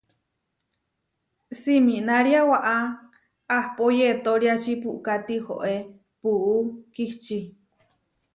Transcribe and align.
Siminária 1.61 2.39
waʼá, 2.49 2.77
ahpó 3.57 3.83
yetóriači 3.99 4.73
puʼká 4.81 5.13
tihoé 5.27 5.75
puú 6.21 6.59
kihčí. 6.93 7.39